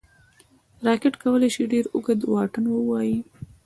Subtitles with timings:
[0.87, 3.17] راکټ کولی شي ډېر اوږد واټن ووايي